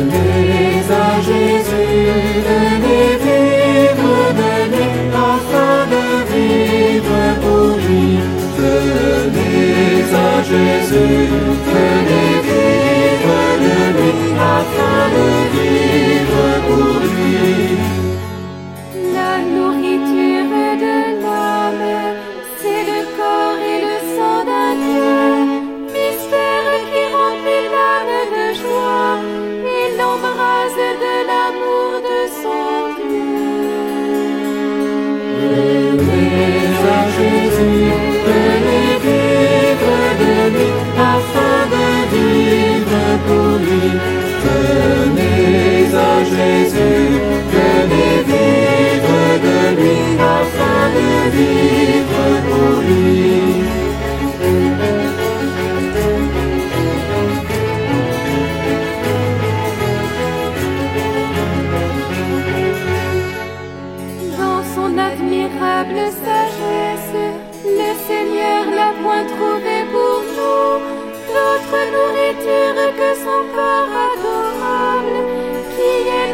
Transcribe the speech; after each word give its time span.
Venez 0.00 0.84
à 0.90 1.20
Jésus, 1.20 1.90
venez 2.48 3.10
vivre 3.24 4.16
de 4.40 4.52
lui, 4.72 4.88
afin 5.14 5.76
de 5.94 6.04
vivre 6.32 7.20
pour 7.42 7.70
lui. 7.76 8.08
Venez 8.58 10.04
à 10.14 10.42
Jésus. 10.42 11.49
every 37.18 37.49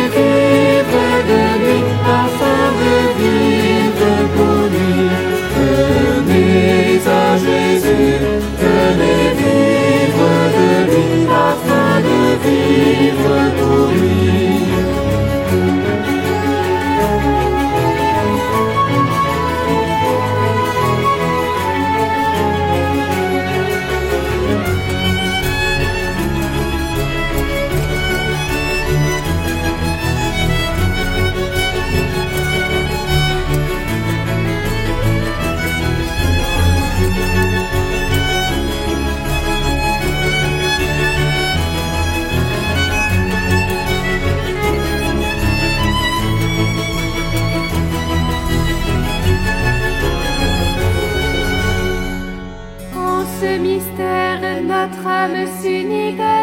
fait 54.90 55.46
ses 55.46 55.84
délits. 55.84 56.41